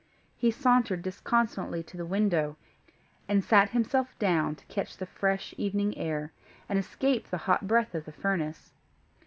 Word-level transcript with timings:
He 0.35 0.49
sauntered 0.49 1.03
disconsolately 1.03 1.83
to 1.83 1.95
the 1.95 2.07
window, 2.07 2.57
and 3.27 3.43
sat 3.43 3.69
himself 3.69 4.17
down 4.17 4.55
to 4.55 4.65
catch 4.65 4.97
the 4.97 5.05
fresh 5.05 5.53
evening 5.59 5.95
air, 5.95 6.31
and 6.67 6.79
escape 6.79 7.27
the 7.29 7.37
hot 7.45 7.67
breath 7.67 7.93
of 7.93 8.05
the 8.05 8.11
furnace. 8.11 8.73